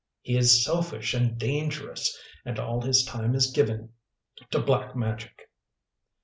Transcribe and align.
He 0.21 0.35
is 0.35 0.65
selfish 0.65 1.13
and 1.13 1.37
dangerous, 1.37 2.17
and 2.43 2.57
all 2.57 2.81
his 2.81 3.05
time 3.05 3.35
is 3.35 3.51
given 3.51 3.89
to 4.49 4.59
Black 4.59 4.95
Magic." 4.95 5.47